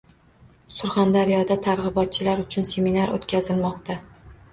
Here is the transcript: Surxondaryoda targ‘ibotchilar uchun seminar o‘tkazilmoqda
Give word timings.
Surxondaryoda 0.77 1.57
targ‘ibotchilar 1.67 2.41
uchun 2.45 2.65
seminar 2.71 3.13
o‘tkazilmoqda 3.19 3.99